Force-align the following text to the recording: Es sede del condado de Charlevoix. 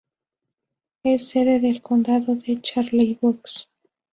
Es 1.03 1.27
sede 1.29 1.59
del 1.59 1.83
condado 1.83 2.35
de 2.35 2.59
Charlevoix. 2.59 3.67